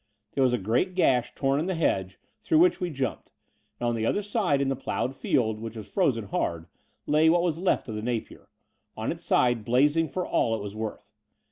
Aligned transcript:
There 0.31 0.43
was 0.43 0.51
a 0.51 0.57
great 0.57 0.95
gash 0.95 1.35
torn 1.35 1.59
in 1.59 1.67
the 1.67 1.75
hedge, 1.75 2.17
through 2.39 2.57
which 2.57 2.79
we 2.81 2.89
jtimped: 2.91 3.27
and 3.79 3.89
on 3.89 3.93
the 3.93 4.03
other 4.03 4.23
side 4.23 4.59
in 4.59 4.67
the 4.67 4.75
ploughed 4.75 5.11
fidd, 5.11 5.59
which 5.59 5.77
was 5.77 5.87
frozen 5.87 6.25
hard, 6.29 6.65
lay 7.05 7.29
what 7.29 7.43
was 7.43 7.59
left 7.59 7.87
of 7.87 7.93
the 7.93 8.01
Napier— 8.01 8.49
on 8.97 9.11
its 9.11 9.23
side 9.23 9.63
blazing 9.63 10.09
for 10.09 10.25
all 10.25 10.55
it 10.55 10.63
was 10.63 10.75
worth. 10.75 11.13